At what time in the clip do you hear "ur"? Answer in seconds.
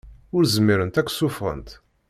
0.35-0.43